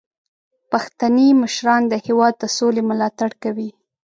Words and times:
پښتني 0.71 1.27
مشران 1.41 1.81
د 1.87 1.93
هیواد 2.05 2.33
د 2.39 2.43
سولې 2.57 2.81
ملاتړ 2.89 3.31
کوي. 3.43 3.69